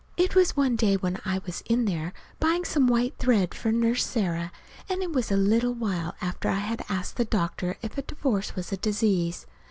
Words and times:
It 0.17 0.33
was 0.33 0.57
one 0.57 0.75
day 0.75 0.97
when 0.97 1.19
I 1.25 1.41
was 1.45 1.61
in 1.67 1.85
there 1.85 2.11
buying 2.39 2.65
some 2.65 2.87
white 2.87 3.15
thread 3.19 3.53
for 3.53 3.71
Nurse 3.71 4.03
Sarah, 4.03 4.51
and 4.89 5.03
it 5.03 5.11
was 5.13 5.31
a 5.31 5.37
little 5.37 5.75
while 5.75 6.15
after 6.21 6.49
I 6.49 6.55
had 6.55 6.83
asked 6.89 7.17
the 7.17 7.23
doctor 7.25 7.77
if 7.83 7.95
a 7.99 8.01
divorce 8.01 8.55
was 8.55 8.71
a 8.71 8.77
disease. 8.77 9.45